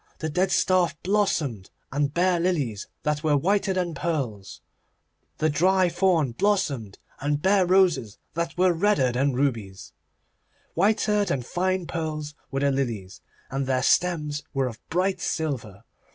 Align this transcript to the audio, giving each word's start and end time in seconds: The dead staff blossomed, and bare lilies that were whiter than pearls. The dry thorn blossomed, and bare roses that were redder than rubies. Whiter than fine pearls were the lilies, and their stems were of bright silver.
The 0.17 0.29
dead 0.31 0.51
staff 0.51 0.99
blossomed, 1.03 1.69
and 1.91 2.11
bare 2.11 2.39
lilies 2.39 2.87
that 3.03 3.23
were 3.23 3.37
whiter 3.37 3.71
than 3.71 3.93
pearls. 3.93 4.61
The 5.37 5.47
dry 5.47 5.89
thorn 5.89 6.31
blossomed, 6.31 6.97
and 7.19 7.39
bare 7.39 7.67
roses 7.67 8.17
that 8.33 8.57
were 8.57 8.73
redder 8.73 9.11
than 9.11 9.33
rubies. 9.33 9.93
Whiter 10.73 11.23
than 11.23 11.43
fine 11.43 11.85
pearls 11.85 12.33
were 12.49 12.61
the 12.61 12.71
lilies, 12.71 13.21
and 13.51 13.67
their 13.67 13.83
stems 13.83 14.41
were 14.55 14.65
of 14.65 14.79
bright 14.89 15.21
silver. 15.21 15.83